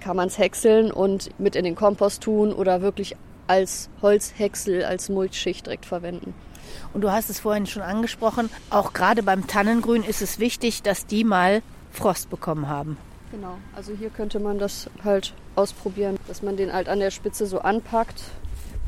[0.00, 5.08] kann man es häckseln und mit in den Kompost tun oder wirklich als Holzhäcksel, als
[5.08, 6.34] Mulchschicht direkt verwenden.
[6.92, 11.06] Und du hast es vorhin schon angesprochen, auch gerade beim Tannengrün ist es wichtig, dass
[11.06, 12.96] die mal Frost bekommen haben.
[13.30, 17.46] Genau, also hier könnte man das halt ausprobieren, dass man den halt an der Spitze
[17.46, 18.22] so anpackt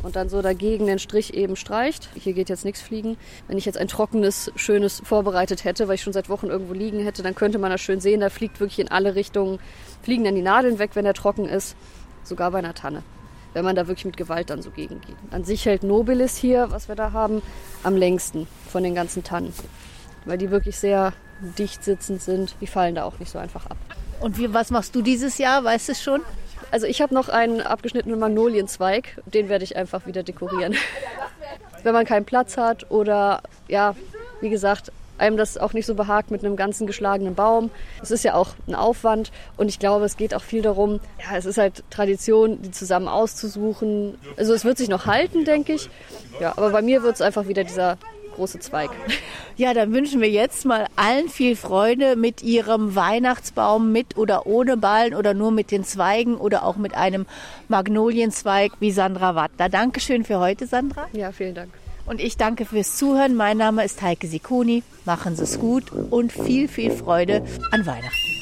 [0.03, 2.09] und dann so dagegen den Strich eben streicht.
[2.15, 3.17] Hier geht jetzt nichts fliegen.
[3.49, 7.01] Wenn ich jetzt ein trockenes, schönes vorbereitet hätte, weil ich schon seit Wochen irgendwo liegen
[7.01, 8.21] hätte, dann könnte man das schön sehen.
[8.21, 9.59] Da fliegt wirklich in alle Richtungen,
[10.03, 11.77] fliegen dann die Nadeln weg, wenn er trocken ist.
[12.23, 13.03] Sogar bei einer Tanne.
[13.57, 15.17] Wenn man da wirklich mit Gewalt dann so gegen geht.
[15.31, 17.41] An sich hält Nobilis hier, was wir da haben,
[17.85, 19.51] am längsten von den ganzen Tannen.
[20.27, 21.15] Weil die wirklich sehr
[21.59, 22.55] dicht sitzend sind.
[22.61, 23.79] Die fallen da auch nicht so einfach ab.
[24.21, 25.65] Und wie, was machst du dieses Jahr?
[25.65, 26.21] Weißt du es schon?
[26.71, 30.75] Also ich habe noch einen abgeschnittenen Magnolienzweig, den werde ich einfach wieder dekorieren.
[31.83, 33.97] Wenn man keinen Platz hat oder ja,
[34.43, 37.71] wie gesagt, einem das auch nicht so behagt mit einem ganzen geschlagenen Baum.
[38.03, 41.37] Es ist ja auch ein Aufwand und ich glaube, es geht auch viel darum, ja,
[41.37, 44.19] es ist halt Tradition, die zusammen auszusuchen.
[44.37, 45.89] Also es wird sich noch halten, denke ich.
[46.41, 47.99] Ja, aber bei mir wird es einfach wieder dieser
[48.37, 48.91] große Zweig.
[49.59, 54.77] Ja, dann wünschen wir jetzt mal allen viel Freude mit ihrem Weihnachtsbaum mit oder ohne
[54.77, 57.25] Ballen oder nur mit den Zweigen oder auch mit einem
[57.69, 59.71] Magnolienzweig wie Sandra Wattler.
[59.71, 61.07] Dankeschön für heute, Sandra.
[61.15, 61.71] Ja, vielen Dank.
[62.07, 63.35] Und ich danke fürs Zuhören.
[63.35, 64.83] Mein Name ist Heike Sikuni.
[65.05, 68.37] Machen Sie es gut und viel, viel Freude an Weihnachten.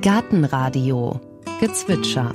[0.00, 1.20] Gartenradio
[1.60, 2.34] Gezwitscher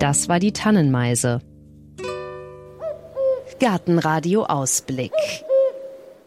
[0.00, 1.40] Das war die Tannenmeise.
[3.70, 5.12] Gartenradio Ausblick.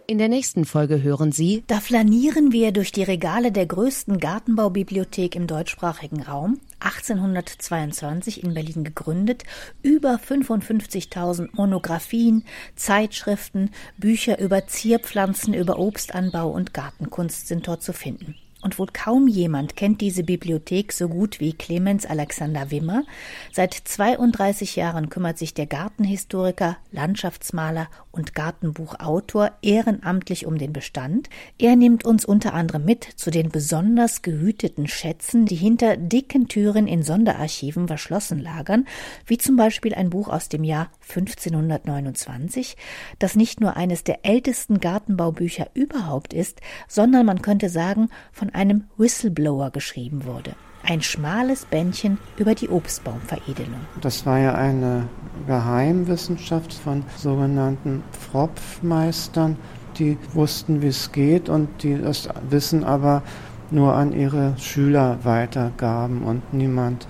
[0.08, 1.66] In der nächsten Folge hören Sie.
[1.68, 8.86] Da flanieren wir durch die Regale der größten Gartenbaubibliothek im deutschsprachigen Raum, 1822 in Berlin
[8.86, 9.44] gegründet.
[9.82, 12.46] Über 55.000 Monographien,
[12.78, 18.36] Zeitschriften, Bücher über Zierpflanzen, über Obstanbau und Gartenkunst sind dort zu finden.
[18.64, 23.04] Und wohl kaum jemand kennt diese Bibliothek so gut wie Clemens Alexander Wimmer.
[23.52, 31.30] Seit 32 Jahren kümmert sich der Gartenhistoriker, Landschaftsmaler und Gartenbuchautor ehrenamtlich um den Bestand.
[31.60, 36.88] Er nimmt uns unter anderem mit zu den besonders gehüteten Schätzen, die hinter dicken Türen
[36.88, 38.86] in Sonderarchiven verschlossen lagern,
[39.26, 42.78] wie zum Beispiel ein Buch aus dem Jahr 1529,
[43.20, 48.86] das nicht nur eines der ältesten Gartenbaubücher überhaupt ist, sondern man könnte sagen, von einem
[48.98, 50.54] Whistleblower geschrieben wurde.
[50.86, 53.80] Ein schmales Bändchen über die Obstbaumveredelung.
[54.02, 55.08] Das war ja eine
[55.48, 59.58] Geheimwissenschaft von sogenannten Pfropfmeistern,
[59.98, 63.24] die wussten, wie es geht und die das Wissen aber
[63.72, 67.08] nur an ihre Schüler weitergaben und niemand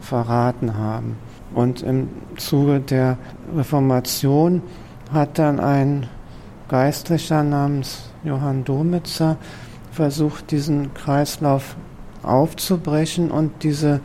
[0.00, 1.16] verraten haben.
[1.54, 3.18] Und im Zuge der
[3.54, 4.62] Reformation
[5.12, 6.06] hat dann ein
[6.68, 9.36] Geistlicher namens Johann Domitzer
[9.96, 11.76] versucht, diesen Kreislauf
[12.22, 14.00] aufzubrechen und diese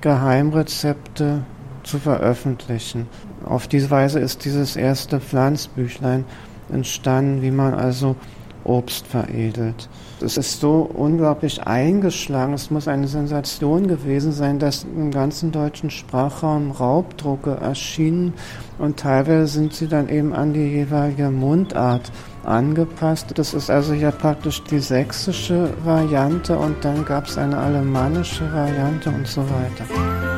[0.00, 1.44] Geheimrezepte
[1.82, 3.06] zu veröffentlichen.
[3.44, 6.24] Auf diese Weise ist dieses erste Pflanzbüchlein
[6.70, 8.16] entstanden, wie man also
[8.64, 9.88] Obst veredelt.
[10.20, 12.52] Es ist so unglaublich eingeschlagen.
[12.52, 18.34] Es muss eine Sensation gewesen sein, dass im ganzen deutschen Sprachraum Raubdrucke erschienen
[18.78, 22.12] und teilweise sind sie dann eben an die jeweilige Mundart
[22.44, 23.32] angepasst.
[23.34, 29.10] Das ist also hier praktisch die sächsische Variante und dann gab es eine alemannische Variante
[29.10, 30.29] und so weiter.